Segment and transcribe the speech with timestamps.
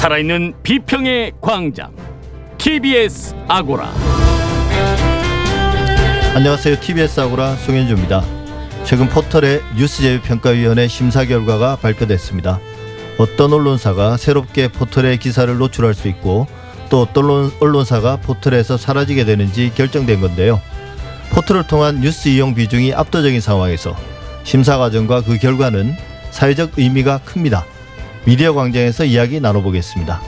[0.00, 1.94] 살아있는 비평의 광장
[2.56, 3.92] TBS 아고라
[6.34, 6.80] 안녕하세요.
[6.80, 8.24] TBS 아고라 송현주입니다.
[8.84, 12.60] 최근 포털의 뉴스제휴평가위원회 심사 결과가 발표됐습니다.
[13.18, 16.46] 어떤 언론사가 새롭게 포털의 기사를 노출할 수 있고
[16.88, 20.62] 또 어떤 언론사가 포털에서 사라지게 되는지 결정된 건데요.
[21.28, 23.94] 포털을 통한 뉴스 이용 비중이 압도적인 상황에서
[24.44, 25.94] 심사 과정과 그 결과는
[26.30, 27.66] 사회적 의미가 큽니다.
[28.24, 30.20] 미디어 광장에서 이야기 나눠보겠습니다.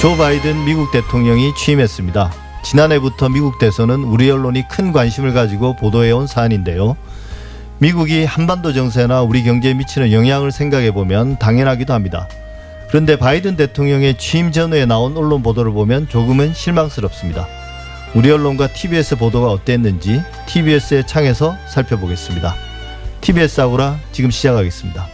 [0.00, 2.32] 조 바이든 미국 대통령이 취임했습니다.
[2.62, 6.96] 지난해부터 미국 대선은 우리 언론이 큰 관심을 가지고 보도해온 사안인데요.
[7.78, 12.28] 미국이 한반도 정세나 우리 경제에 미치는 영향을 생각해 보면 당연하기도 합니다.
[12.88, 17.46] 그런데 바이든 대통령의 취임 전후에 나온 언론 보도를 보면 조금은 실망스럽습니다.
[18.14, 22.54] 우리 언론과 TBS 보도가 어땠는지 TBS의 창에서 살펴보겠습니다.
[23.20, 25.08] TBS 아고라 지금 시작하겠습니다.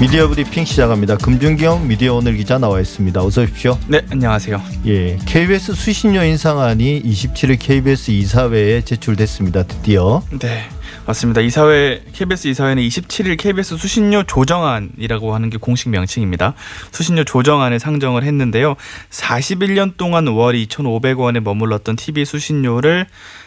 [0.00, 1.16] 미디어 브리핑 시작합니다.
[1.16, 3.24] 금준경 미디어 오늘 기자 나와 있습니다.
[3.24, 3.78] 어서 오십시오.
[3.86, 4.60] 네, 안녕하세요.
[4.86, 9.62] 예, KBS 수신료 인상안이 27일 KBS 이사회에 제출됐습니다.
[9.62, 10.22] 드디어.
[10.38, 10.68] 네,
[11.06, 11.40] 맞습니다.
[11.40, 16.54] 이사회 KBS 이사회는 27일 KBS 수신료 조정안이라고 하는 게 공식 명칭입니다.
[16.90, 18.74] 수신료 조정안을 상정을 했는데요.
[19.10, 23.06] 41년 동안 월 2,500원에 머물렀던 TV 수신료를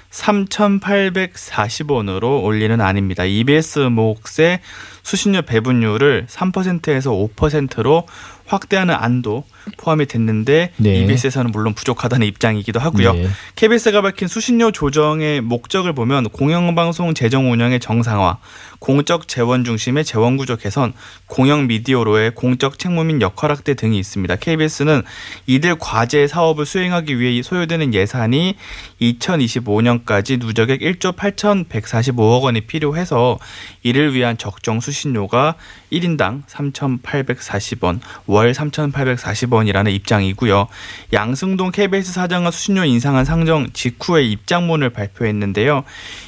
[0.10, 3.26] 3,840원으로 올리는 안입니다.
[3.26, 4.62] EBS 몫의
[5.04, 8.08] 수신료 배분율을 3%에서 5%로
[8.50, 9.44] 확대하는 안도
[9.78, 10.96] 포함이 됐는데 네.
[11.02, 13.14] EBS에서는 물론 부족하다는 입장이기도 하고요.
[13.14, 13.28] 네.
[13.56, 18.38] KBS가 밝힌 수신료 조정의 목적을 보면 공영방송 재정 운영의 정상화,
[18.80, 20.94] 공적 재원 중심의 재원 구조 개선,
[21.28, 24.36] 공영 미디어로의 공적 책무 및 역할 확대 등이 있습니다.
[24.38, 25.04] KBS는
[25.46, 28.56] 이들 과제 사업을 수행하기 위해 소요되는 예산이
[29.02, 33.38] 2025년까지 누적액 1조 8,145억 원이 필요해서
[33.84, 35.56] 이를 위한 적정 수신료가
[35.92, 40.68] 1인당 3,840원, 월 3,840원이라는 입장이고요.
[41.14, 45.84] 양승동 KBS 사장은 수신료 인상안 상정 직후에 입장문을 발표했는데요.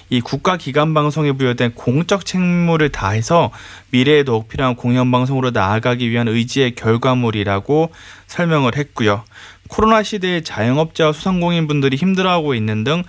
[0.09, 3.51] 이 국가기관 방송에 부여된 공적 책무를 다해서
[3.91, 7.91] 미래에 더욱 필요한 공영방송으로 나아가기 위한 의지의 결과물이라고
[8.27, 9.23] 설명을 했고요.
[9.71, 13.03] 코로나 시대에 자영업자와 소상공인분들이 힘들어하고 있는 등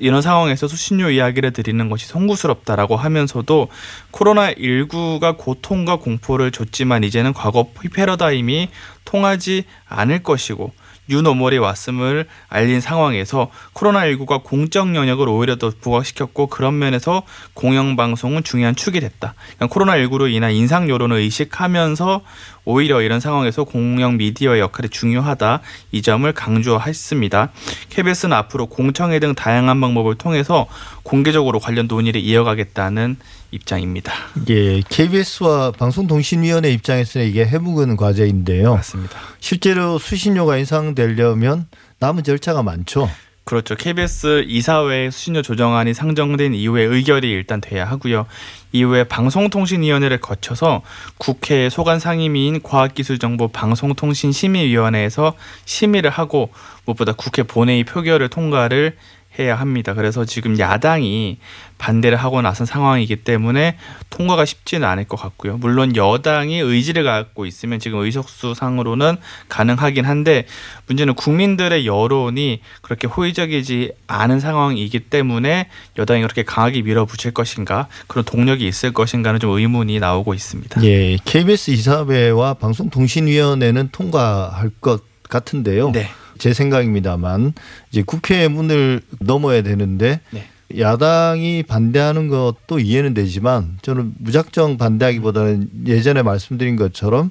[0.00, 3.68] 이런 상황에서 수신료 이야기를 드리는 것이 송구스럽다라고 하면서도
[4.10, 8.68] 코로나 19가 고통과 공포를 줬지만 이제는 과거 패러다임이
[9.04, 10.72] 통하지 않을 것이고
[11.08, 17.22] 뉴노멀이 왔음을 알린 상황에서 코로나19가 공적 영역을 오히려 더 부각시켰고 그런 면에서
[17.54, 19.34] 공영방송은 중요한 축이 됐다.
[19.56, 22.20] 그러니까 코로나19로 인한 인상 여론을 의식하면서
[22.68, 25.62] 오히려 이런 상황에서 공영 미디어의 역할이 중요하다.
[25.90, 27.50] 이 점을 강조했습니다.
[27.88, 30.66] KBS는 앞으로 공청회 등 다양한 방법을 통해서
[31.02, 33.16] 공개적으로 관련 논의를 이어가겠다는
[33.52, 34.12] 입장입니다.
[34.50, 38.74] 예, KBS와 방송통신위원회 입장에서는 이게 해묵은 과제인데요.
[38.74, 39.18] 맞습니다.
[39.40, 41.68] 실제로 수신료가 인상되려면
[42.00, 43.08] 남은 절차가 많죠.
[43.48, 43.76] 그렇죠.
[43.76, 48.26] KBS 이사회 수신료 조정안이 상정된 이후에 의결이 일단 돼야 하고요.
[48.72, 50.82] 이후에 방송통신위원회를 거쳐서
[51.16, 55.34] 국회 소관 상임위인 과학기술정보 방송통신심의위원회에서
[55.64, 56.50] 심의를 하고
[56.84, 58.96] 무엇보다 국회 본회의 표결을 통과를
[59.38, 59.94] 해야 합니다.
[59.94, 61.38] 그래서 지금 야당이
[61.78, 63.76] 반대를 하고 나선 상황이기 때문에
[64.10, 65.56] 통과가 쉽지는 않을 것 같고요.
[65.58, 69.16] 물론 여당이 의지를 갖고 있으면 지금 의석수 상으로는
[69.48, 70.46] 가능하긴 한데
[70.86, 78.66] 문제는 국민들의 여론이 그렇게 호의적이지 않은 상황이기 때문에 여당이 그렇게 강하게 밀어붙일 것인가 그런 동력이
[78.66, 80.82] 있을 것인가는 좀 의문이 나오고 있습니다.
[80.84, 85.90] 예, KBS 이사회와 방송통신위원회는 통과할 것 같은데요.
[85.92, 86.08] 네.
[86.38, 87.52] 제 생각입니다만
[87.90, 90.46] 이제 국회 문을 넘어야 되는데 네.
[90.78, 97.30] 야당이 반대하는 것도 이해는 되지만 저는 무작정 반대하기보다는 예전에 말씀드린 것처럼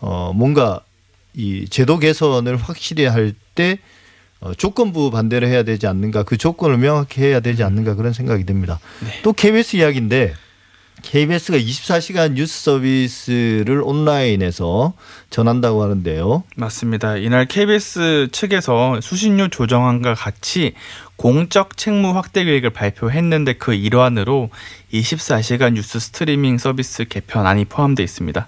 [0.00, 0.80] 어 뭔가
[1.34, 3.78] 이 제도 개선을 확실히 할 때
[4.38, 8.78] 어, 조건부 반대를 해야 되지 않는가 그 조건을 명확히 해야 되지 않는가 그런 생각이 듭니다.
[9.02, 9.22] 네.
[9.22, 10.34] 또 KBS 이야기인데
[11.02, 14.94] KBS가 24시간 뉴스 서비스를 온라인에서
[15.30, 16.42] 전한다고 하는데요.
[16.56, 17.16] 맞습니다.
[17.16, 20.74] 이날 KBS 측에서 수신료 조정안과 같이
[21.16, 24.50] 공적 책무 확대 계획을 발표했는데 그 일환으로
[24.92, 28.46] 24시간 뉴스 스트리밍 서비스 개편안이 포함되어 있습니다.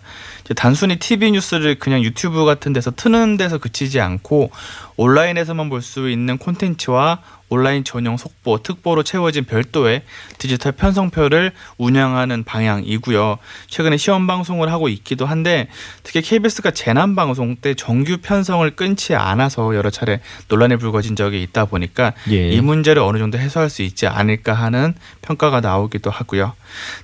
[0.57, 4.51] 단순히 TV 뉴스를 그냥 유튜브 같은 데서 트는 데서 그치지 않고
[4.99, 10.03] 온라인에서만 볼 수 있는 콘텐츠와 온라인 전용 속보, 특보로 채워진 별도의
[10.37, 13.39] 디지털 편성표를 운영하는 방향이고요.
[13.69, 15.69] 최근에 시험 방송을 하고 있기도 한데
[16.03, 21.65] 특히 KBS가 재난 방송 때 정규 편성을 끊지 않아서 여러 차례 논란이 불거진 적이 있다
[21.65, 22.51] 보니까 예.
[22.51, 26.53] 이 문제를 어느 정도 해소할 수 있지 않을까 하는 평가가 나오기도 하고요.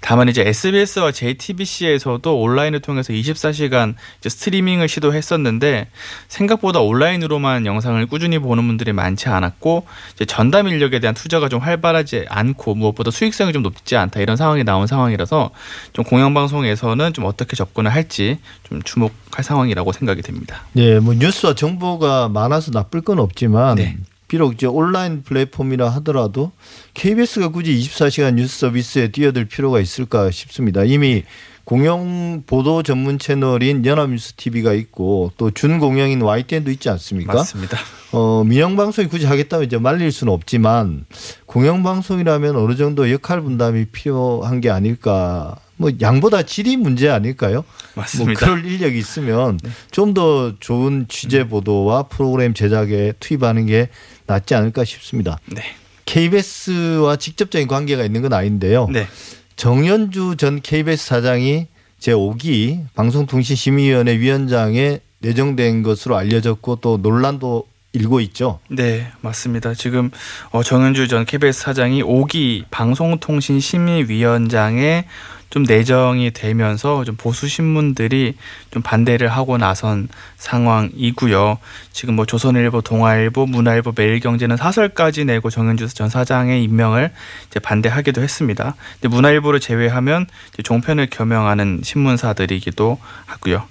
[0.02, 5.88] 다만 이제 SBS와 JTBC에서도 온라인을 통해서 24시간 스트리밍을 시도했었는데
[6.28, 9.86] 생각보다 온라인으로만 영상 을 꾸준히 보는 분들이 많지 않았고
[10.26, 14.86] 전담 인력에 대한 투자가 좀 활발하지 않고 무엇보다 수익성이 좀 높지 않다 이런 상황이 나온
[14.86, 15.50] 상황이라서
[15.92, 18.38] 좀 공영방송에서는 좀 어떻게 접근을 할지
[18.68, 20.62] 좀 주목할 상황이라고 생각이 됩니다.
[20.72, 23.96] 네, 뭐 뉴스와 정보가 많아서 나쁠 건 없지만 네.
[24.28, 26.52] 비록 이제 온라인 플랫폼이라 하더라도
[26.94, 30.82] KBS가 굳이 24시간 뉴스 서비스에 뛰어들 필요가 있을까 싶습니다.
[30.84, 31.22] 이미
[31.64, 37.32] 공영 보도 전문 채널인 연합뉴스 TV가 있고 또 준공영인 YTN도 있지 않습니까?
[37.32, 37.78] 맞습니다.
[38.12, 41.06] 어, 민영 방송이 굳이 하겠다면 이제 말릴 수는 없지만
[41.46, 45.56] 공영 방송이라면 어느 정도 역할 분담이 필요한 게 아닐까.
[45.76, 47.64] 뭐 양보다 질이 문제 아닐까요?
[47.94, 48.46] 뭐 맞습니다.
[48.46, 49.70] 뭐 그럴 인력이 있으면 네.
[49.90, 53.88] 좀더 좋은 취재 보도와 프로그램 제작에 투입하는 게
[54.26, 55.38] 낫지 않을까 싶습니다.
[55.46, 55.62] 네.
[56.04, 58.86] KBS와 직접적인 관계가 있는 건 아닌데요.
[58.92, 59.08] 네.
[59.56, 61.68] 정현주 전 KBS 사장이
[62.00, 68.60] 제5기 방송통신심의위원회 위원장에 내정된 것으로 알려졌고 또 논란도 일고 있죠.
[68.68, 69.74] 네, 맞습니다.
[69.74, 70.10] 지금
[70.50, 75.06] 어, 정현주 전 KBS 사장이 5기 방송통신심의위원장에
[75.54, 78.34] 좀 내정이 되면서 좀 보수 신문들이
[78.72, 81.58] 좀 반대를 하고 나선 상황이고요.
[81.92, 87.12] 지금 뭐 조선일보, 동아일보, 문화일보, 매일경제는 사설까지 내고 정현주 전 사장의 임명을
[87.46, 88.74] 이제 반대하기도 했습니다.
[89.00, 90.26] 근데 문화일보를 제외하면
[90.64, 93.62] 종편을 겸용하는 신문사들이기도 하고요.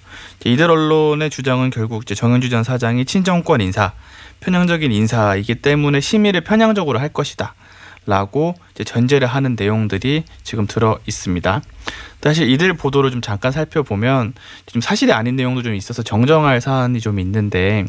[0.46, 3.92] 이들 언론의 주장은 결국 이제 정현주 전 사장이 친정권 인사,
[4.40, 7.56] 편향적인 인사이기 때문에 심의를 편향적으로 할 것이다.
[8.06, 11.62] 라고 전제를 하는 내용들이 지금 들어 있습니다.
[12.24, 14.34] 사실 이들 보도를 좀 잠깐 살펴보면
[14.66, 17.86] 좀 사실이 아닌 내용도 좀 있어서 정정할 사안이 좀 있는데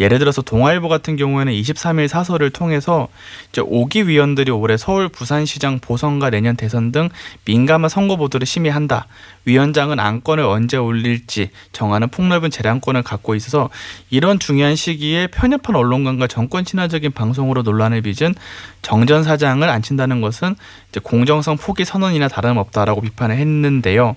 [0.00, 3.08] 예를 들어서 동아일보 같은 경우에는 23일 사설을 통해서
[3.50, 7.08] 이제 5기 위원들이 올해 서울 부산시장 보선과 내년 대선 등
[7.44, 9.06] 민감한 선거 보도를 심의한다.
[9.44, 13.70] 위원장은 안건을 언제 올릴지 정하는 폭넓은 재량권을 갖고 있어서
[14.10, 18.34] 이런 중요한 시기에 편협한 언론관과 정권 친화적인 방송으로 논란을 빚은
[18.82, 20.54] 정 전 사장을 앉힌다는 것은
[20.90, 23.57] 이제 공정성 포기 선언이나 다름없다라고 비판을 했는데
[23.96, 24.16] 요.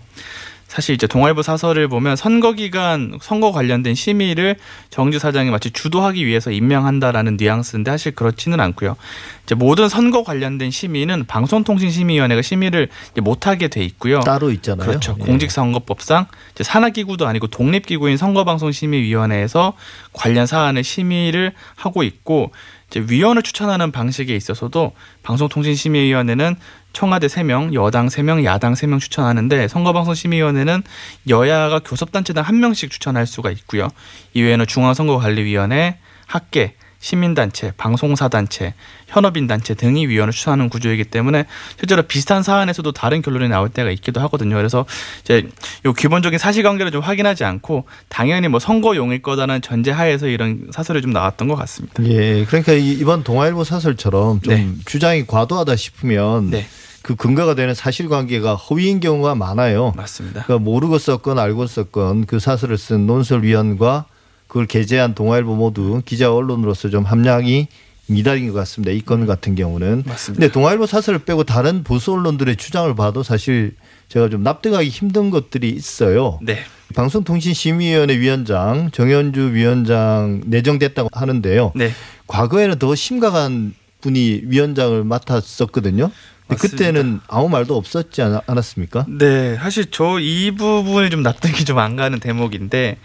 [0.71, 4.55] 사실 이제 동아일보 사설을 보면 선거 기간 선거 관련된 심의를
[4.89, 8.95] 정주 사장이 마치 주도하기 위해서 임명한다라는 뉘앙스인데 사실 그렇지는 않고요.
[9.43, 12.87] 이제 모든 선거 관련된 심의는 방송통신심의위원회가 심의를
[13.21, 14.21] 못하게 돼 있고요.
[14.21, 14.87] 따로 있잖아요.
[14.87, 15.17] 그렇죠.
[15.19, 15.25] 예.
[15.25, 19.73] 공직선거법상 이제 산하기구도 아니고 독립기구인 선거방송심의위원회에서
[20.13, 22.53] 관련 사안을 심의를 하고 있고
[22.89, 24.93] 이제 위원을 추천하는 방식에 있어서도
[25.23, 26.55] 방송통신심의위원회는
[26.93, 30.83] 청와대 3명, 여당 3명, 야당 3명 추천하는데 선거방송심의위원회는
[31.29, 33.87] 여야가 교섭단체당 1명씩 추천할 수가 있고요.
[34.33, 35.97] 이외에는 중앙선거관리위원회,
[36.27, 38.75] 학계, 시민단체, 방송사단체,
[39.07, 41.45] 현업인단체 등이 위원을 추천하는 구조이기 때문에
[41.77, 44.55] 실제로 비슷한 사안에서도 다른 결론이 나올 때가 있기도 하거든요.
[44.55, 44.85] 그래서
[45.21, 45.49] 이제
[45.83, 51.47] 요 기본적인 사실관계를 좀 확인하지 않고 당연히 뭐 선거용일 거다는 전제하에서 이런 사설이 좀 나왔던
[51.47, 52.03] 것 같습니다.
[52.05, 54.69] 예, 그러니까 이번 동아일보 사설처럼 좀 네.
[54.85, 56.67] 주장이 과도하다 싶으면 네.
[57.01, 59.93] 그 근거가 되는 사실관계가 허위인 경우가 많아요.
[59.97, 60.43] 맞습니다.
[60.43, 64.05] 그러니까 모르고 썼건 알고 썼건 그 사설을 쓴 논설위원과
[64.51, 67.69] 그걸 게재한 동아일보 모두 기자 언론으로서 좀 함량이
[68.07, 68.91] 미달인 것 같습니다.
[68.91, 70.03] 이 건 같은 경우는.
[70.05, 70.41] 맞습니다.
[70.41, 73.75] 근데 동아일보 사설을 빼고 다른 보수 언론들의 주장을 봐도 사실
[74.09, 76.37] 제가 좀 납득하기 힘든 것들이 있어요.
[76.41, 76.57] 네.
[76.93, 81.71] 방송통신심의위원회 위원장 정현주 위원장 내정됐다고 하는데요.
[81.73, 81.93] 네.
[82.27, 86.11] 과거에는 더 심각한 분이 위원장을 맡았었거든요.
[86.59, 89.05] 그때는 아무 말도 없었지 않았습니까?
[89.07, 92.97] 네, 사실 저 이 부분이 좀 납득이 좀 안 가는 대목인데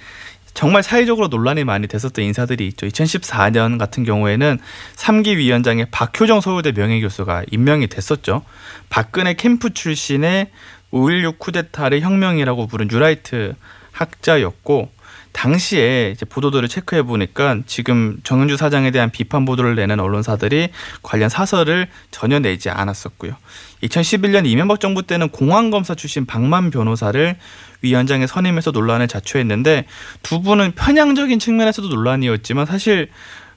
[0.56, 2.86] 정말 사회적으로 논란이 많이 됐었던 인사들이 있죠.
[2.86, 4.58] 2014년 같은 경우에는
[4.96, 8.42] 3기 위원장의 박효정 서울대 명예교수가 임명이 됐었죠.
[8.88, 10.48] 박근혜 캠프 출신의
[10.92, 13.54] 5.16 쿠데타를 혁명이라고 부른 뉴라이트
[13.92, 14.90] 학자였고
[15.32, 20.70] 당시에 이제 보도들을 체크해 보니까 지금 정은주 사장에 대한 비판 보도를 내는 언론사들이
[21.02, 23.36] 관련 사설을 전혀 내지 않았었고요.
[23.82, 27.36] 2011년 이명박 정부 때는 공안검사 출신 박만 변호사를
[27.82, 29.86] 위원장에 선임해서 논란을 자초했는데
[30.22, 33.08] 두 분은 편향적인 측면에서도 논란이었지만 사실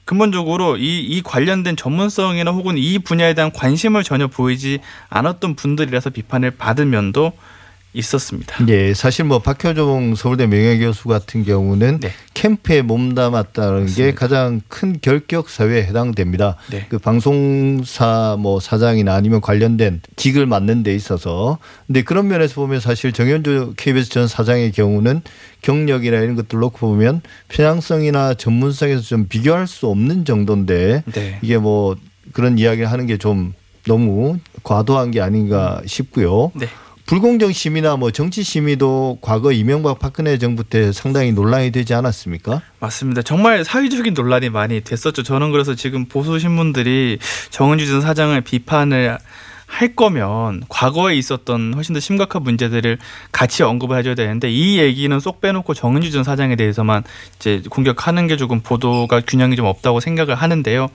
[0.04, 6.52] 근본적으로 이, 이 관련된 전문성이나 혹은 이 분야에 대한 관심을 전혀 보이지 않았던 분들이라서 비판을
[6.52, 7.32] 받은 면도
[7.92, 8.56] 있었습니다.
[8.68, 12.12] 예, 사실 뭐 박효종 서울대 명예교수 같은 경우는 네.
[12.34, 14.18] 캠프에 몸담았다는 게 맞습니다.
[14.18, 16.56] 가장 큰 결격 사유에 해당됩니다.
[16.70, 16.86] 네.
[16.88, 23.12] 그 방송사 뭐 사장이나 아니면 관련된 직을 맡는 데 있어서 근데 그런 면에서 보면 사실
[23.12, 25.22] 정현주 KBS 전 사장의 경우는
[25.62, 31.38] 경력이나 이런 것들 놓고 보면 편향성이나 전문성에서 좀 비교할 수 없는 정도인데 네.
[31.42, 31.96] 이게 뭐
[32.32, 33.52] 그런 이야기를 하는 게 좀
[33.86, 36.52] 너무 과도한 게 아닌가 싶고요.
[37.10, 37.16] 네.
[37.16, 42.62] 불공정 심의나 뭐 정치 심의도 과거 이명박 박근혜 정부 때 상당히 논란이 되지 않았습니까?
[42.78, 43.22] 맞습니다.
[43.22, 45.24] 정말 사회적인 논란이 많이 됐었죠.
[45.24, 47.18] 저는 그래서 지금 보수 신문들이
[47.50, 49.18] 정은주 전 사장을 비판을
[49.70, 52.98] 할 거면 과거에 있었던 훨씬 더 심각한 문제들을
[53.30, 57.04] 같이 언급을 해줘야 되는데 이 얘기는 쏙 빼놓고 정은주 전 사장에 대해서만
[57.36, 60.88] 이제 공격하는 게 조금 보도가 균형이 좀 없다고 생각을 하는데요.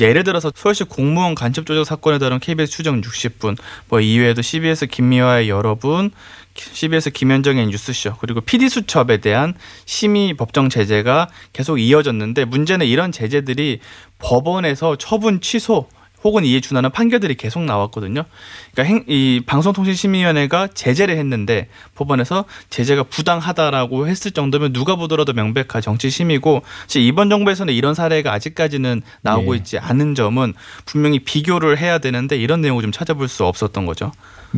[0.00, 3.56] 예를 들어서 서울시 공무원 간첩 조작 사건에 따른 KBS 추정 60분,
[3.88, 6.10] 뭐 이외에도 CBS 김미화의 여러분,
[6.54, 9.54] CBS 김현정의 뉴스쇼 그리고 PD 수첩에 대한
[9.86, 13.78] 심의 법정 제재가 계속 이어졌는데 문제는 이런 제재들이
[14.18, 15.86] 법원에서 처분 취소
[16.24, 18.24] 혹은 이에 준하는 판결들이 계속 나왔거든요.
[18.72, 26.10] 그러니까 행, 이 방송통신심의위원회가 제재를 했는데 법원에서 제재가 부당하다라고 했을 정도면 누가 보더라도 명백한 정치
[26.10, 29.58] 심이고 사실 이번 정부에서는 이런 사례가 아직까지는 나오고 예.
[29.58, 34.12] 있지 않은 점은 분명히 비교를 해야 되는데 이런 내용을 좀 찾아볼 수 없었던 거죠.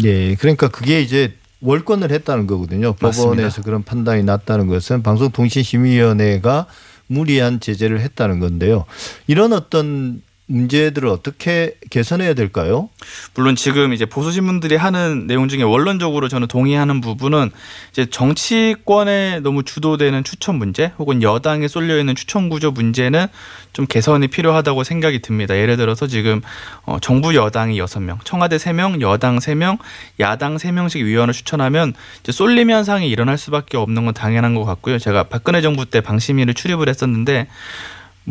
[0.04, 2.94] 예, 그러니까 그게 이제 월권을 했다는 거거든요.
[3.00, 3.30] 맞습니다.
[3.30, 6.66] 법원에서 그런 판단이 났다는 것은 방송통신심의위원회가
[7.06, 8.86] 무리한 제재를 했다는 건데요.
[9.26, 12.88] 이런 어떤 문제들을 어떻게 개선해야 될까요?
[13.34, 17.50] 물론 지금 이제 보수 신문들이 하는 내용 중에 원론적으로 저는 동의하는 부분은
[17.92, 23.28] 이제 정치권에 너무 주도되는 추천 문제 혹은 여당에 쏠려 있는 추천 구조 문제는
[23.72, 25.56] 좀 개선이 필요하다고 생각이 듭니다.
[25.56, 26.42] 예를 들어서 지금
[26.84, 29.78] 어 정부 여당이 여섯 명 청와대 세명 여당 세명
[30.18, 34.98] 야당 세명씩 위원을 추천하면 이제 쏠림 현상이 일어날 수밖에 없는 건 당연한 것 같고요.
[34.98, 37.46] 제가 박근혜 정부 때 방심위를 출입을 했었는데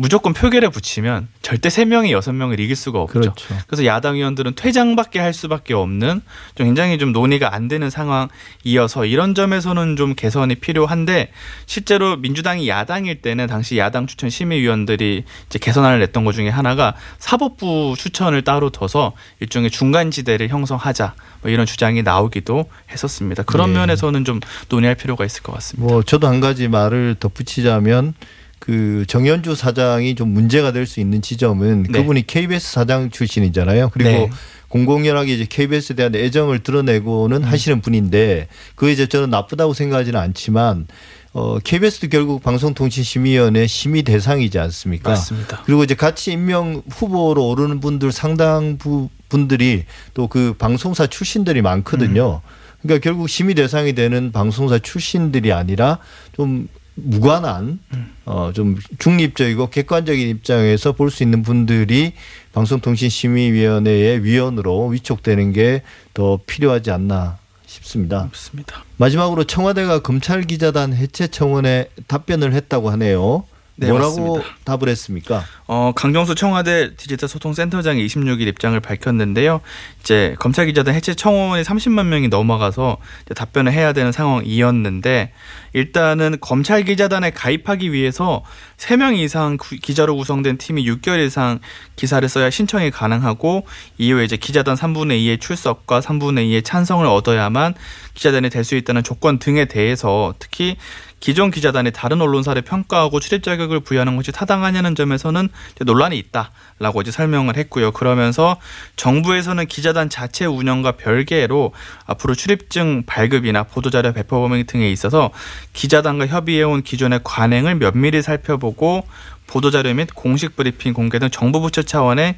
[0.00, 3.20] 무조건 표결에 붙이면 절대 세명이 여섯 명을 이길 수가 없죠.
[3.20, 3.54] 그렇죠.
[3.66, 6.22] 그래서 야당 의원들은 퇴장밖에 할 수밖에 없는
[6.54, 11.30] 좀 굉장히 좀 논의가 안 되는 상황이어서 이런 점에서는 좀 개선이 필요한데
[11.66, 17.94] 실제로 민주당이 야당일 때는 당시 야당 추천 심의위원들이 이제 개선안을 냈던 것 중에 하나가 사법부
[17.98, 23.42] 추천을 따로 둬서 일종의 중간 지대를 형성하자 뭐 이런 주장이 나오기도 했었습니다.
[23.42, 23.80] 그런 네.
[23.80, 24.40] 면에서는 좀
[24.70, 25.92] 논의할 필요가 있을 것 같습니다.
[25.92, 28.14] 뭐 저도 한 가지 말을 덧붙이자면
[28.60, 31.98] 그 정현주 사장이 좀 문제가 될 수 있는 지점은 네.
[31.98, 33.90] 그분이 KBS 사장 출신이잖아요.
[33.92, 34.30] 그리고 네.
[34.68, 37.44] 공공연하게 이제 KBS에 대한 애정을 드러내고는 음.
[37.44, 40.86] 하시는 분인데 그게 이제 저는 나쁘다고 생각하지는 않지만
[41.32, 45.10] 어 KBS도 결국 방송통신심의위원회 심의 대상이지 않습니까?
[45.10, 45.62] 맞습니다.
[45.64, 52.40] 그리고 이제 같이 임명 후보로 오르는 분들 상당 부 분들이 또 그 방송사 출신들이 많거든요.
[52.82, 55.98] 그러니까 결국 심의 대상이 되는 방송사 출신들이 아니라
[56.36, 57.78] 좀 무관한
[58.26, 62.12] 어 좀 중립적이고 객관적인 입장에서 볼 수 있는 분들이
[62.52, 65.82] 방송통신심의위원회의 위원으로 위촉되는 게
[66.14, 68.24] 더 필요하지 않나 싶습니다.
[68.24, 68.84] 맞습니다.
[68.96, 73.44] 마지막으로 청와대가 검찰 기자단 해체 청원에 답변을 했다고 하네요.
[73.80, 74.56] 네, 뭐라고 맞습니다.
[74.64, 75.44] 답을 했습니까?
[75.66, 79.60] 어, 강정수 청와대 디지털 소통 센터장이 26일 입장을 밝혔는데요.
[80.00, 85.32] 이제 검찰 기자단 해체 청원이 30만 명이 넘어가서 이제 답변을 해야 되는 상황이었는데
[85.72, 88.42] 일단은 검찰 기자단에 가입하기 위해서
[88.76, 91.60] 3명 이상 구- 기자로 구성된 팀이 6개월 이상
[91.96, 93.66] 기사를 써야 신청이 가능하고
[93.98, 97.74] 이후에 이제 기자단 3분의 2의 출석과 3분의 2의 찬성을 얻어야만
[98.14, 100.76] 기자단이 될 수 있다는 조건 등에 대해서 특히
[101.20, 105.48] 기존 기자단이 다른 언론사를 평가하고 출입 자격을 부여하는 것이 타당하냐는 점에서는
[105.84, 107.92] 논란이 있다라고 이제 설명을 했고요.
[107.92, 108.56] 그러면서
[108.96, 111.72] 정부에서는 기자단 자체 운영과 별개로
[112.06, 115.30] 앞으로 출입증 발급이나 보도자료 배포 범위 등에 있어서
[115.74, 119.06] 기자단과 협의해온 기존의 관행을 면밀히 살펴보고
[119.46, 122.36] 보도자료 및 공식 브리핑 공개 등 정부 부처 차원의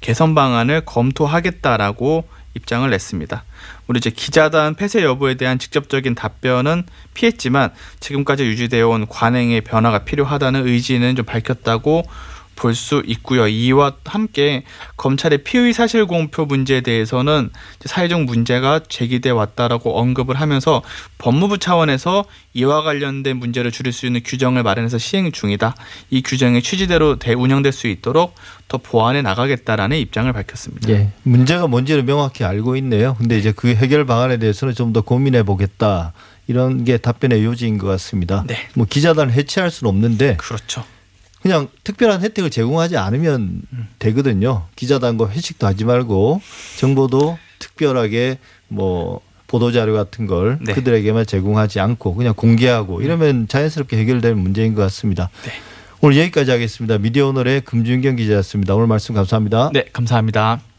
[0.00, 3.44] 개선 방안을 검토하겠다라고 입장을 냈습니다.
[3.90, 10.64] 우리 이제 기자단 폐쇄 여부에 대한 직접적인 답변은 피했지만 지금까지 유지되어 온 관행의 변화가 필요하다는
[10.64, 12.04] 의지는 좀 밝혔다고
[12.60, 13.48] 볼 수 있고요.
[13.48, 14.64] 이와 함께
[14.98, 17.50] 검찰의 피의 사실 공표 문제에 대해서는
[17.84, 20.82] 사회적 문제가 제기돼 왔다라고 언급을 하면서
[21.16, 25.74] 법무부 차원에서 이와 관련된 문제를 줄일 수 있는 규정을 마련해서 시행 중이다.
[26.10, 28.34] 이 규정의 취지대로 대 운영될 수 있도록
[28.68, 30.90] 더 보완해 나가겠다라는 입장을 밝혔습니다.
[30.90, 31.12] 예.
[31.22, 33.14] 문제가 뭔지를 명확히 알고 있네요.
[33.18, 36.12] 근데 이제 그 해결 방안에 대해서는 좀 더 고민해 보겠다.
[36.48, 38.42] 이런 게 답변의 요지인 것 같습니다.
[38.48, 38.56] 네.
[38.74, 40.84] 뭐 기자단 해체할 수는 없는데 그렇죠.
[41.42, 43.62] 그냥 특별한 혜택을 제공하지 않으면
[43.98, 44.66] 되거든요.
[44.76, 46.40] 기자단과 회식도 하지 말고
[46.78, 50.72] 정보도 특별하게 뭐 보도 자료 같은 걸 네.
[50.74, 55.30] 그들에게만 제공하지 않고 그냥 공개하고 이러면 자연스럽게 해결될 문제인 것 같습니다.
[55.44, 55.52] 네.
[56.02, 56.98] 오늘 여기까지 하겠습니다.
[56.98, 58.74] 미디어 오늘의 금준경 기자였습니다.
[58.74, 59.70] 오늘 말씀 감사합니다.
[59.72, 60.69] 네, 감사합니다.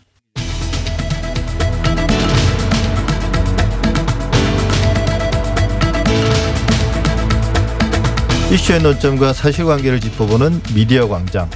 [8.52, 11.50] 이슈의 논점과 사실관계를 짚어보는 미디어 광장.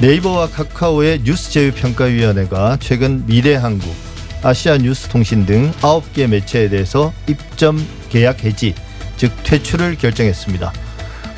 [0.00, 3.94] 네이버와 카카오의 뉴스 제휴 평가위원회가 최근 미래한국,
[4.42, 8.74] 아시아 뉴스 통신 등 9개 매체에 대해서 입점 계약 해지,
[9.18, 10.72] 즉 퇴출을 결정했습니다.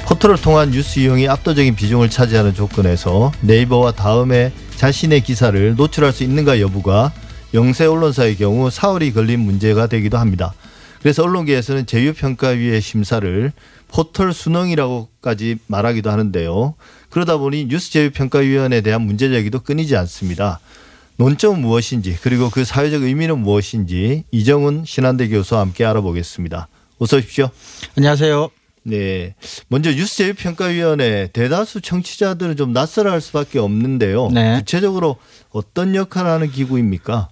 [0.06, 6.60] 포털을 통한 뉴스 이용이 압도적인 비중을 차지하는 조건에서 네이버와 다음에 자신의 기사를 노출할 수 있는가
[6.60, 7.12] 여부가
[7.54, 10.54] 영세 언론사의 경우 사흘이 걸린 문제가 되기도 합니다.
[11.02, 13.52] 그래서 언론계에서는 제휴평가위의 심사를
[13.92, 16.74] 포털 수능이라고까지 말하기도 하는데요.
[17.10, 20.60] 그러다 보니 뉴스 제휴평가위원회에 대한 문제 제기도 끊이지 않습니다.
[21.16, 26.68] 논점은 무엇인지 그리고 그 사회적 의미는 무엇인지 이정훈 신한대 교수와 함께 알아보겠습니다.
[26.98, 27.50] 어서 오십시오.
[27.96, 28.50] 안녕하세요.
[28.84, 29.34] 네.
[29.68, 34.30] 먼저 뉴스 제휴평가위원회 대다수 청취자들은 좀 낯설어 할 수밖에 없는데요.
[34.32, 34.58] 네.
[34.58, 35.16] 구체적으로
[35.50, 37.28] 어떤 역할을 하는 기구입니까?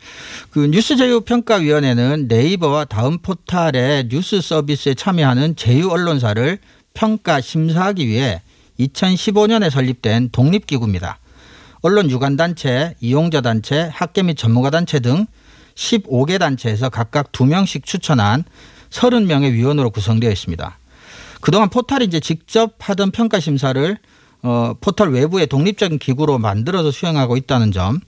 [0.50, 6.58] 그 뉴스 제휴 평가위원회는 네이버와 다음 포탈의 뉴스 서비스에 참여하는 제휴 언론사를
[6.94, 8.42] 평가 심사하기 위해
[8.80, 11.18] 2015년에 설립된 독립 기구입니다.
[11.80, 15.26] 언론 유관 단체, 이용자 단체, 학계 및 전문가 단체 등
[15.76, 18.42] 15개 단체에서 각각 2명씩 추천한
[18.90, 20.78] 30명의 위원으로 구성되어 있습니다.
[21.40, 23.96] 그동안 포탈이 이제 직접 하던 평가 심사를
[24.42, 28.00] 어, 포털 외부의 독립적인 기구로 만들어서 수행하고 있다는 점,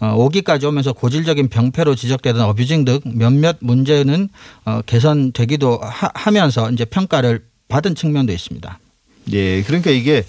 [0.00, 4.28] 어, 5기까지 오면서 고질적인 병폐로 지적되던 어뷰징 등 몇몇 문제는
[4.64, 8.78] 어, 개선되기도 하, 면서 이제 평가를 받은 측면도 있습니다.
[9.32, 9.62] 예.
[9.62, 10.24] 그러니까 이게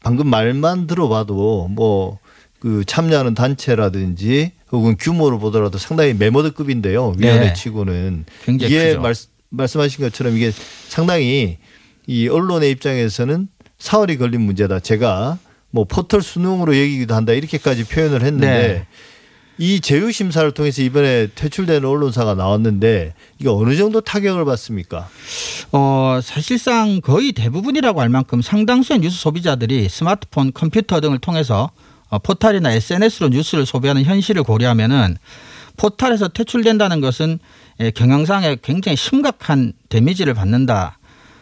[0.00, 2.18] 방금 말만 들어봐도 뭐
[2.58, 7.14] 그 참여하는 단체라든지 혹은 규모로 보더라도 상당히 메모드급인데요.
[7.16, 7.52] 위원회 네.
[7.52, 9.00] 치고는 굉장히 이게 크죠.
[9.00, 9.14] 말,
[9.50, 10.50] 말씀하신 것처럼 이게
[10.88, 11.58] 상당히
[12.06, 14.80] 이 언론의 입장에서는 사흘이 걸린 문제다.
[14.80, 15.38] 제가
[15.70, 18.86] 뭐 포털 수능으로 얘기기도 한다 이렇게까지 표현을 했는데 네.
[19.58, 25.08] 이 제휴 심사를 통해서 이번에 퇴출되는 언론사가 나왔는데 이게 어느 정도 타격을 받습니까?
[25.72, 31.70] 어, 사실상 거의 대부분이라고 할 만큼 상당수의 뉴스 소비자들이 스마트폰, 컴퓨터 등을 통해서
[32.08, 35.16] 어, 포탈이나 SNS로 뉴스를 소비하는 현실을 고려하면은
[35.76, 37.38] 포탈에서 퇴출된다는 것은
[37.80, 40.97] 예, 경영상에 굉장히 심각한 데미지를 받는다.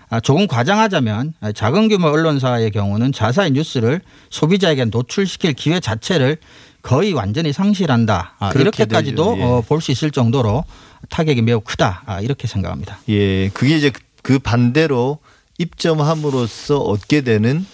[0.08, 6.38] 아, 조금 과장하자면 아, 작은 규모 언론사의 경우는 자사의 뉴스를 소비자에게 노출시킬 기회 자체를
[6.82, 8.34] 거의 완전히 상실한다.
[8.38, 9.36] 아, 이렇게까지도.
[9.38, 9.42] 예.
[9.42, 10.64] 어, 볼수 있을 정도로
[11.10, 12.02] 타격이 매우 크다.
[12.06, 12.98] 아, 이렇게 생각합니다.
[13.08, 13.90] 예, 그게 이제
[14.22, 15.18] 그 반대로
[15.58, 17.66] 입점함으로써 얻게 되는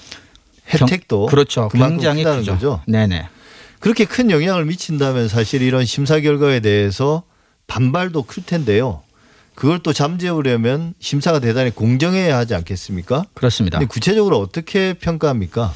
[0.68, 1.68] 혜택도 그렇죠.
[1.68, 2.52] 그만큼 굉장히 크다는 크죠.
[2.52, 2.80] 거죠.
[2.86, 3.28] 네네.
[3.80, 7.24] 그렇게 큰 영향을 미친다면 사실 이런 심사 결과에 대해서
[7.66, 9.02] 반발도 클 텐데요.
[9.54, 13.24] 그걸 또 잠재우려면 심사가 대단히 공정해야 하지 않겠습니까?
[13.34, 13.78] 그렇습니다.
[13.80, 15.74] 구체적으로 어떻게 평가합니까?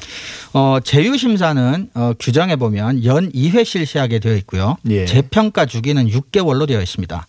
[0.53, 4.77] 어, 제휴 심사는 어, 규정에 보면 연 2회 실시하게 되어 있고요.
[4.89, 5.05] 예.
[5.05, 7.27] 재평가 주기는 6개월로 되어 있습니다.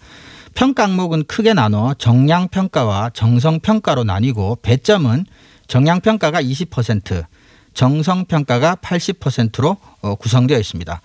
[0.55, 5.27] 평가 항목은 크게 나눠 정량 평가와 정성 평가로 나뉘고 배점은
[5.69, 7.25] 정량 평가가 20%,
[7.75, 11.01] 정성 평가가 80%로 어, 구성되어 있습니다.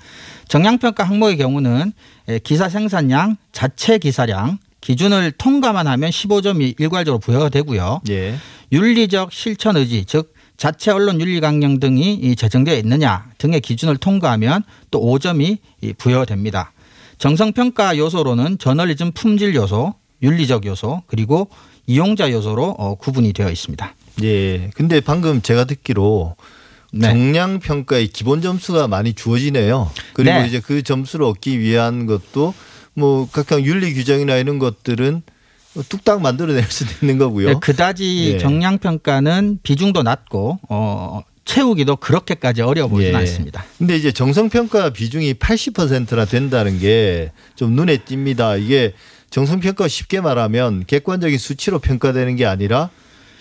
[0.47, 1.91] 정량 평가 항목의 경우는
[2.29, 8.01] 에, 기사 생산량, 자체 기사량 기준을 통과만 하면 15점이 일괄적으로 부여가 되고요.
[8.09, 8.35] 예.
[8.73, 14.63] 윤리적 실천 의지 즉 자체 언론 윤리 강령 등이 이 제정되어 있느냐 등의 기준을 통과하면
[14.91, 16.73] 또 5점이 이 부여됩니다.
[17.17, 21.47] 정성 평가 요소로는 저널리즘 품질 요소, 윤리적 요소 그리고
[21.87, 23.95] 이용자 요소로 어, 구분이 되어 있습니다.
[24.23, 24.69] 예.
[24.75, 26.35] 근데 방금 제가 듣기로
[26.91, 27.07] 네.
[27.07, 29.89] 정량 평가의 기본 점수가 많이 주어지네요.
[30.11, 30.47] 그리고 네.
[30.47, 32.53] 이제 그 점수를 얻기 위한 것도
[32.93, 35.21] 뭐 각각 윤리 규정이나 이런 것들은
[35.89, 37.47] 뚝딱 만들어낼 수도 있는 거고요.
[37.49, 38.37] 네, 그다지 예.
[38.37, 43.17] 정량 평가는 비중도 낮고 어, 채우기도 그렇게까지 어려워 보이진 예.
[43.17, 43.65] 않습니다.
[43.77, 48.61] 근데 이제 정성 평가 비중이 80%나 된다는 게 좀 눈에 띕니다.
[48.61, 48.93] 이게
[49.29, 52.89] 정성 평가 쉽게 말하면 객관적인 수치로 평가되는 게 아니라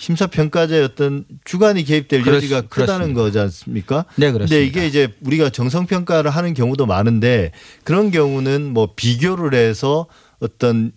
[0.06, 3.20] 심사평가자의 어떤 주관이 개입될 그렇- 여지가 크다는 그렇습니다.
[3.22, 4.04] 거지 않습니까?
[4.16, 4.46] 네, 그렇습니다.
[4.48, 7.52] 근데 이게 이제 우리가 정성평가를 하는 경우도 많은데
[7.84, 10.06] 그런 경우는 뭐 비교를 해서
[10.40, 10.90] 어떤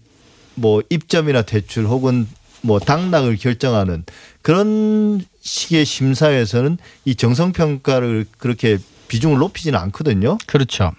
[0.55, 2.27] 뭐 입점이나 대출 혹은
[2.61, 4.05] 뭐 당락을 결정하는
[4.41, 10.39] 그런 식의 심사에서는 이 정성평가를 그렇게 비중을 높이지는 않거든요.
[10.47, 10.93] 그렇죠.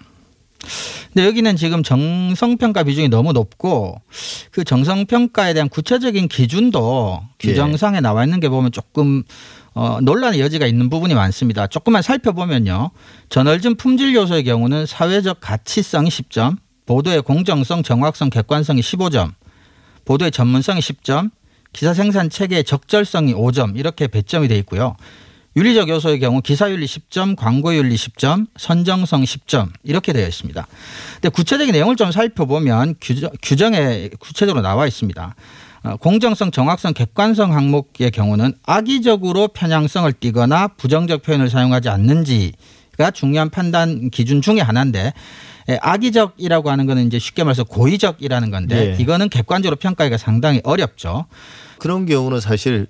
[1.13, 4.01] 근데 여기는 지금 정성평가 비중이 너무 높고
[4.51, 9.23] 그 정성평가에 대한 구체적인 기준도 규정상에 나와 있는 게 보면 조금
[9.73, 11.67] 어, 논란의 여지가 있는 부분이 많습니다.
[11.67, 12.89] 조금만 살펴보면요.
[13.29, 19.33] 저널즘 품질 요소의 경우는 사회적 가치성이 10점, 보도의 공정성, 정확성, 객관성이 15점,
[20.05, 21.29] 보도의 전문성이 10점,
[21.73, 24.95] 기사 생산 체계의 적절성이 5점 이렇게 배점이 돼 있고요.
[25.57, 30.67] 윤리적 요소의 경우 기사윤리 10점, 광고윤리 10점, 선정성 10점 이렇게 되어 있습니다.
[31.15, 35.35] 근데 구체적인 내용을 좀 살펴보면 규정, 규정에 구체적으로 나와 있습니다.
[35.81, 44.11] 어, 공정성, 정확성, 객관성 항목의 경우는 악의적으로 편향성을 띠거나 부정적 표현을 사용하지 않는지가 중요한 판단
[44.11, 45.11] 기준 중에 하나인데
[45.69, 49.03] 예, 악의적이라고 하는 거는 이제 쉽게 말해서 고의적이라는 건데 네.
[49.03, 51.25] 이거는 객관적으로 평가하기가 상당히 어렵죠.
[51.79, 52.85] 그런 경우는 사실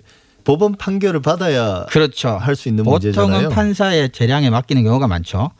[0.47, 2.29] 법원 판결을 받아야 그렇죠.
[2.29, 3.49] 할 수 있는 보통은 문제잖아요.
[3.49, 5.51] 판사의 재량에 맡기는 경우가 많죠.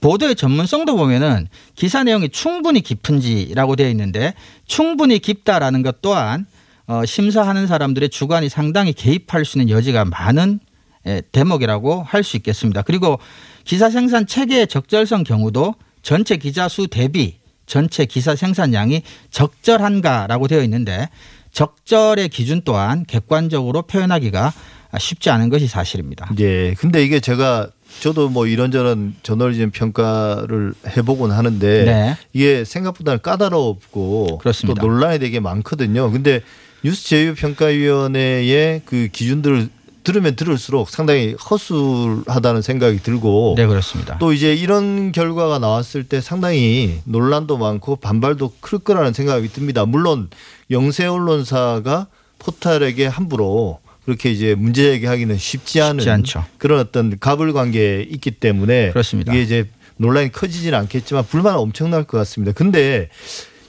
[0.00, 4.32] 보도의 전문성도 보면은 기사 내용이 충분히 깊은지라고 되어 있는데
[4.66, 6.46] 충분히 깊다라는 것 또한
[6.86, 10.60] 어, 심사하는 사람들의 주관이 상당히 개입할 수 있는 여지가 많은
[11.06, 12.80] 예, 대목이라고 할 수 있겠습니다.
[12.82, 13.18] 그리고
[13.64, 21.08] 기사 생산 체계의 적절성 경우도 전체 기자 수 대비 전체 기사 생산량이 적절한가라고 되어 있는데
[21.52, 24.52] 적절의 기준 또한 객관적으로 표현하기가
[24.98, 26.30] 쉽지 않은 것이 사실입니다.
[26.38, 26.74] 예.
[26.74, 27.68] 근데 이게 제가
[28.00, 32.16] 저도 뭐 이런저런 저널리즘 평가를 해보곤 하는데 네.
[32.32, 34.80] 이게 생각보다 까다롭고 그렇습니다.
[34.80, 36.10] 또 논란이 되게 많거든요.
[36.10, 36.40] 근데
[36.82, 39.68] 뉴스 제휴 평가위원회의 그 기준들을
[40.10, 44.18] 들으면 들을수록 상당히 허술하다는 생각이 들고 네, 그렇습니다.
[44.18, 49.86] 또 이제 이런 결과가 나왔을 때 상당히 논란도 많고 반발도 클 거라는 생각이 듭니다.
[49.86, 50.28] 물론
[50.70, 52.08] 영세 언론사가
[52.40, 56.46] 포탈에게 함부로 그렇게 이제 문제 제기하기는 쉽지 않은 쉽지.
[56.58, 59.32] 그런 어떤 갑을 관계에 있기 때문에 그렇습니다.
[59.32, 59.68] 이게 이제
[59.98, 62.52] 논란이 커지지는 않겠지만 불만은 엄청날 것 같습니다.
[62.52, 63.10] 근데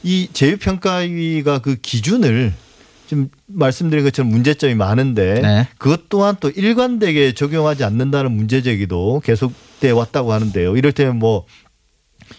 [0.01, 2.54] 이 제휴평가위가 그 기준을
[3.12, 5.67] 지금 말씀드린 것처럼 문제점이 많은데 네.
[5.78, 10.78] 그것 또한 또 일관되게 적용하지 않는다는 문제 제기도 계속돼 왔다고 하는데요.
[10.78, 11.45] 이를테면 뭐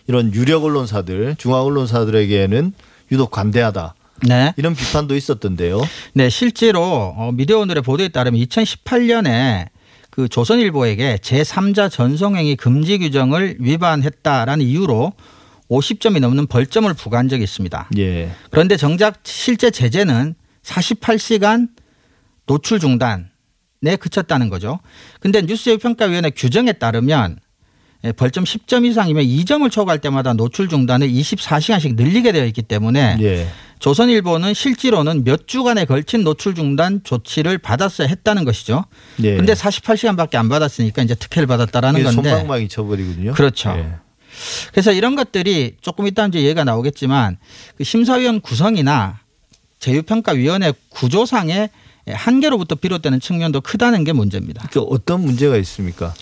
[0.06, 2.72] 이런 유력 언론사들, 중앙 언론사들에게는
[3.10, 3.94] 유독 관대하다.
[4.26, 4.54] 네.
[4.56, 5.82] 이런 비판도 있었던데요.
[6.14, 9.68] 네, 실제로 어, 미디어 오늘의 보도에 따르면 2018년에
[10.08, 15.12] 그 조선일보에게 제3자 전송행위 금지 규정을 위반했다라는 이유로
[15.68, 17.90] 50점이 넘는 벌점을 부과한 적이 있습니다.
[17.98, 18.30] 예.
[18.50, 21.68] 그런데 정작 실제 제재는 48시간
[22.46, 24.80] 노출 중단에 그쳤다는 거죠.
[25.20, 27.38] 근데 뉴스제휴평가위원회 규정에 따르면
[28.04, 33.48] 예, 벌점 10점 이상이면 2점을 초과할 때마다 노출 중단을 24시간씩 늘리게 되어 있기 때문에 예.
[33.78, 38.84] 조선일보는 실제로는 몇 주간에 걸친 노출 중단 조치를 받았어야 했다는 것이죠.
[39.22, 39.36] 예.
[39.36, 42.30] 근데 48시간밖에 안 받았으니까 이제 특혜를 받았다라는 건데.
[42.30, 43.32] 손방망이 쳐버리거든요.
[43.34, 43.70] 그렇죠.
[43.70, 43.94] 예.
[44.72, 47.38] 그래서 이런 것들이 조금 이따 이제 얘기가 나오겠지만
[47.76, 49.20] 그 심사위원 구성이나
[49.82, 51.68] 제휴평가위원회 구조상의
[52.08, 54.68] 한계로부터 비롯되는 측면도 크다는 게 문제입니다.
[54.72, 56.14] 그 어떤 문제가 있습니까?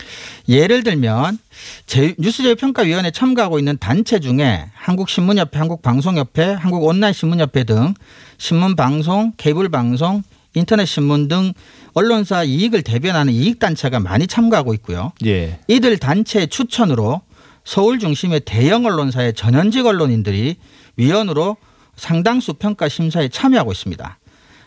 [0.49, 1.39] 예를 들면
[1.87, 7.95] 제- 뉴스제휴평가위원회에 참가하고 있는 단체 중에 한국신문협회, 한국방송협회, 한국온라인신문협회 등
[8.39, 10.23] 신문방송, 케이블방송,
[10.55, 11.53] 인터넷신문 등
[11.95, 15.13] 언론사 이익을 대변하는 이익단체가 많이 참가하고 있고요.
[15.25, 15.61] 예.
[15.69, 17.23] 이들 단체의 추천으로
[17.65, 20.57] 서울 중심의 대형 언론사의 전현직 언론인들이
[20.97, 21.57] 위원으로
[22.01, 24.19] 상당수 평가 심사에 참여하고 있습니다.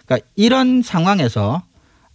[0.06, 1.64] 그러니까 이런 상황에서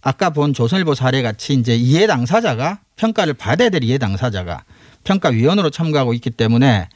[0.01, 4.63] 아까 본 조선일보 사례 같이 이제 이해 당사자가 평가를 받아야 될 이해 당사자가
[5.03, 6.87] 평가위원으로 참가하고 있기 때문에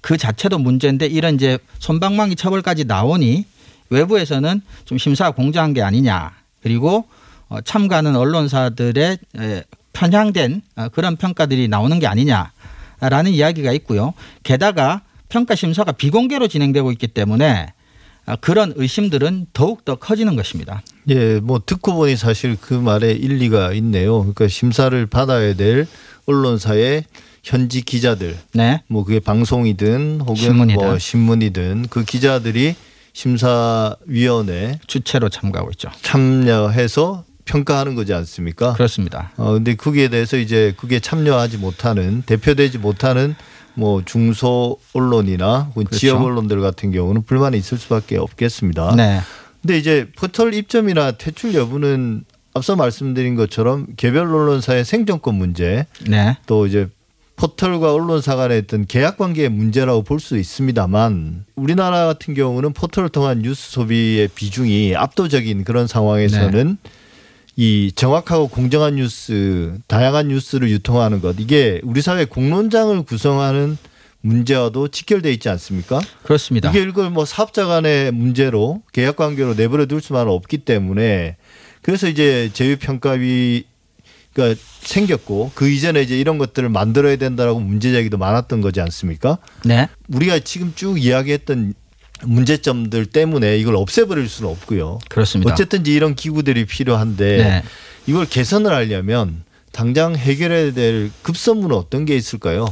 [0.00, 3.44] 그 자체도 문제인데 이런 이제 손방망이 처벌까지 나오니
[3.90, 7.06] 외부에서는 좀 심사가 공정한 게 아니냐 그리고
[7.48, 14.14] 어, 참가하는 언론사들의 에, 편향된 어, 그런 평가들이 나오는 게 아니냐라는 이야기가 있고요.
[14.42, 17.72] 게다가 평가 심사가 비공개로 진행되고 있기 때문에
[18.26, 20.82] 아, 그런 의심들은 더욱 더 커지는 것입니다.
[21.08, 24.18] 예, 뭐 듣고 보니 사실 그 말에 일리가 있네요.
[24.18, 25.86] 그러니까 심사를 받아야 될
[26.26, 27.04] 언론사의
[27.42, 28.82] 현지 기자들, 네.
[28.88, 30.84] 뭐 그게 방송이든 혹은 신문이든.
[30.84, 32.74] 뭐 신문이든 그 기자들이
[33.14, 35.88] 심사위원회 주체로 참가하고 있죠.
[36.02, 38.74] 참여해서 평가하는 거지 않습니까?
[38.74, 39.32] 그렇습니다.
[39.38, 43.34] 어 근데 거기에 대해서 이제 그게 참여하지 못하는 대표되지 못하는
[43.78, 45.96] 뭐 중소 언론이나 그렇죠.
[45.96, 48.96] 지역 언론들 같은 경우는 불만이 있을 수밖에 없겠습니다.
[48.96, 49.20] 네.
[49.62, 56.36] 근데 이제 포털 입점이나 퇴출 여부는 앞서 말씀드린 것처럼 개별 언론사의 생존권 문제 네.
[56.46, 56.88] 또 이제
[57.36, 63.42] 포털과 언론사 간의 어떤 계약 관계의 문제라고 볼 수 있습니다만 우리나라 같은 경우는 포털을 통한
[63.42, 66.78] 뉴스 소비의 비중이 압도적인 그런 상황에서는
[67.60, 73.76] 이 정확하고 공정한 뉴스, 다양한 뉴스를 유통하는 것 이게 우리 사회 공론장을 구성하는
[74.20, 76.00] 문제와도 직결돼 있지 않습니까?
[76.22, 76.70] 그렇습니다.
[76.70, 81.36] 이게 이걸 뭐 사업자 간의 문제로 계약 관계로 내버려 둘 수만은 없기 때문에
[81.82, 83.66] 그래서 이제 제휴 평가위가
[84.34, 89.38] 그러니까 생겼고 그 이전에 이제 이런 것들을 만들어야 된다라고 문제 제기도 많았던 거지 않습니까?
[89.64, 89.88] 네.
[90.06, 91.74] 우리가 지금 쭉 이야기했던
[92.24, 94.98] 문제점들 때문에 이걸 없애버릴 수는 없고요.
[95.08, 95.52] 그렇습니다.
[95.52, 97.62] 어쨌든지 이런 기구들이 필요한데 네.
[98.06, 102.66] 이걸 개선을 하려면 당장 해결해야 될 급선무는 어떤 게 있을까요?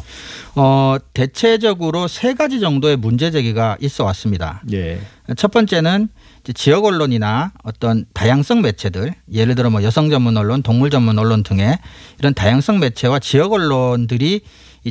[0.56, 4.62] 어, 대체적으로 세 가지 정도의 문제 제기가 있어 왔습니다.
[4.72, 4.98] 예.
[5.36, 6.08] 첫 번째는
[6.54, 11.78] 지역 언론이나 어떤 다양성 매체들, 예를 들어 뭐 여성 전문 언론, 동물 전문 언론 등의
[12.18, 14.40] 이런 다양성 매체와 지역 언론들이 이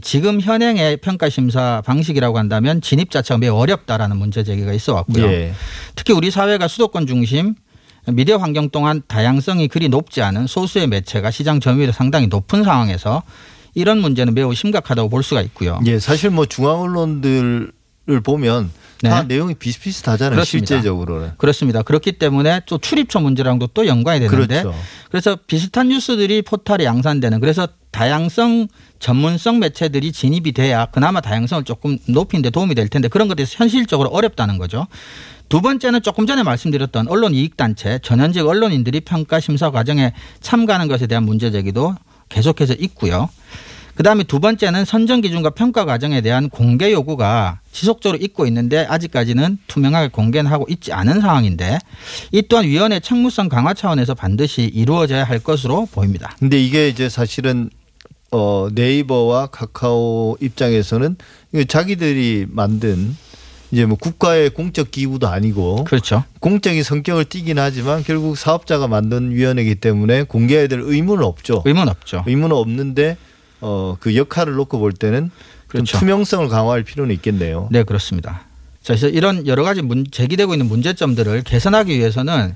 [0.01, 5.25] 지금 현행의 평가 심사 방식이라고 한다면 진입 자체가 매우 어렵다라는 문제 제기가 있어 왔고요.
[5.25, 5.53] 예.
[5.95, 7.55] 특히 우리 사회가 수도권 중심
[8.08, 13.23] 미디어 환경 동안 다양성이 그리 높지 않은 소수의 매체가 시장 점유율이 상당히 높은 상황에서
[13.73, 15.79] 이런 문제는 매우 심각하다고 볼 수가 있고요.
[15.86, 17.71] 예, 사실 뭐 중앙 언론들
[18.08, 18.70] 을 보면
[19.02, 19.36] 다 네.
[19.36, 20.36] 내용이 비슷비슷하잖아요.
[20.36, 20.68] 그렇습니다.
[20.68, 21.32] 실제적으로는.
[21.38, 21.82] 그렇습니다.
[21.82, 24.78] 그렇기 때문에 또 출입처 문제랑도 또 연관이 되는데 그렇죠.
[25.10, 28.68] 그래서 비슷한 뉴스들이 포털에 양산되는 그래서 다양성
[29.00, 34.10] 전문성 매체들이 진입이 돼야 그나마 다양성을 조금 높이는 데 도움이 될 텐데 그런 것들이 현실적으로
[34.10, 34.86] 어렵다는 거죠.
[35.50, 41.24] 두 번째는 조금 전에 말씀드렸던 언론 이익단체 전현직 언론인들이 평가 심사 과정에 참가하는 것에 대한
[41.24, 41.96] 문제 제기도
[42.30, 43.30] 계속해서 있고요.
[43.95, 50.10] 그다음에 두 번째는 선정 기준과 평가 과정에 대한 공개 요구가 지속적으로 있고 있는데 아직까지는 투명하게
[50.10, 51.79] 공개는 하고 있지 않은 상황인데
[52.31, 56.36] 이 또한 위원회 책무성 강화 차원에서 반드시 이루어져야 할 것으로 보입니다.
[56.39, 57.69] 근데 이게 이제 사실은
[58.31, 61.15] 어 네이버와 카카오 입장에서는
[61.67, 63.15] 자기들이 만든
[63.71, 66.23] 이제 뭐 국가의 공적 기구도 아니고 그렇죠.
[66.39, 71.63] 공적인 성격을 띠긴 하지만 결국 사업자가 만든 위원회이기 때문에 공개해야 될 의무는 없죠.
[71.65, 72.23] 의문 없죠.
[72.27, 73.17] 의무는 없는데
[73.65, 75.32] 어 그 역할을 놓고 볼 때는
[75.67, 75.86] 그렇죠.
[75.86, 77.67] 좀 투명성을 강화할 필요는 있겠네요.
[77.71, 78.41] 네, 그렇습니다.
[78.82, 82.56] 자, 그래서 이런 여러 가지 문, 제기되고 있는 문제점들을 개선하기 위해서는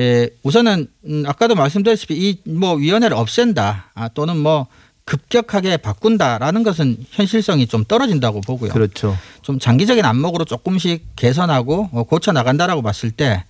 [0.00, 4.66] 예, 우선은 음, 아까도 말씀드렸다시피 이 뭐 위원회를 없앤다 아, 또는 뭐
[5.04, 8.72] 급격하게 바꾼다라는 것은 현실성이 좀 떨어진다고 보고요.
[8.72, 9.16] 그렇죠.
[9.42, 13.44] 좀 장기적인 안목으로 조금씩 개선하고 어, 고쳐 나간다라고 봤을 때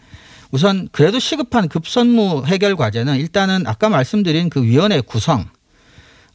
[0.50, 5.46] 우선 그래도 시급한 급선무 해결 과제는 일단은 아까 말씀드린 그 위원회 구성 어,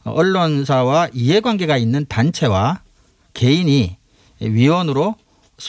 [0.04, 2.80] 언론사와 이해관계가 있는 단체와
[3.34, 3.96] 개인이
[4.40, 5.14] 위원으로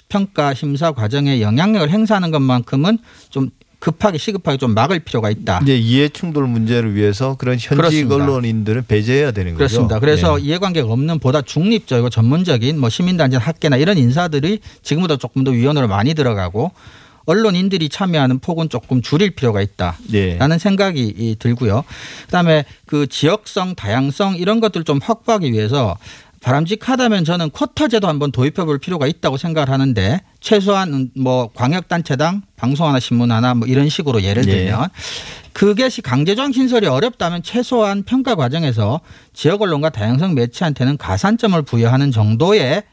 [0.08, 5.60] 평가 심사 과정에 영향력을 행사하는 것만큼은 좀 급하게 시급하게 좀 막을 필요가 있다.
[5.64, 8.16] 이제 이해 충돌 문제를 위해서 그런 현직 그렇습니다.
[8.16, 9.96] 언론인들은 배제해야 되는 그렇습니다.
[9.96, 10.00] 거죠.
[10.00, 10.44] 그래서 네.
[10.44, 16.14] 이해관계가 없는 보다 중립적이고 전문적인 뭐 시민단체 학계나 이런 인사들이 지금보다 조금 더 위원으로 많이
[16.14, 16.72] 들어가고
[17.26, 19.98] 언론인들이 참여하는 폭은 조금 줄일 필요가 있다.
[20.10, 20.38] 네.
[20.38, 21.84] 라는 생각이 이 들고요.
[22.26, 25.98] 그다음에 그 지역성, 다양성 이런 것들 좀 확보하기 위해서
[26.42, 32.42] 바람직하다면 저는 쿼터 제도 한번 도입해 볼 필요가 있다고 생각을 하는데 최소한 뭐 광역 단체당
[32.56, 34.52] 방송 하나 신문 하나 뭐 이런 식으로 예를 예.
[34.52, 34.90] 들면
[35.54, 39.02] 그것이 강제적 신설이 어렵다면 최소한 평가 과정에서
[39.34, 42.84] 지역 언론과 다양성 매체한테는 가산점을 부여하는 정도의 의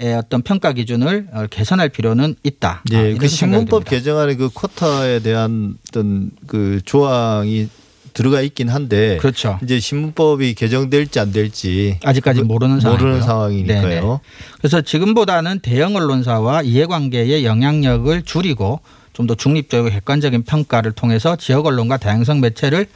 [0.00, 2.82] 어떤 평가 기준을 어, 개선할 필요는 있다.
[2.92, 3.84] 아, 예, 그 신문법.
[3.84, 7.68] 개정안에 그 쿼터에 대한 어떤 그 조항이
[8.14, 9.58] 들어가 있긴 한데 그렇죠.
[9.62, 12.98] 이제 신문법이 개정될지 안 될지 아직까지 모르는 상황.
[12.98, 14.20] 모르는 상황이니까요.
[14.58, 18.80] 그래서 지금보다는 대형 언론사와 이해관계의 영향력을 줄이고
[19.14, 22.86] 좀 더 중립적이고 객관적인 평가를 통해서 지역 언론과 다양성 매체를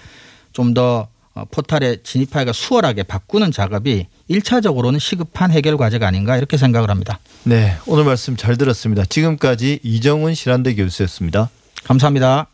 [0.53, 1.09] 좀더 어,
[1.51, 7.19] 포탈에 진입하기가 수월하게 바꾸는 작업이 일차적으로는 시급한 해결 과제가 아닌가 이렇게 생각을 합니다.
[7.45, 9.05] 네, 오늘 말씀 잘 들었습니다.
[9.05, 11.51] 지금까지 이정훈 실한대 교수였습니다.
[11.85, 12.49] 감사합니다.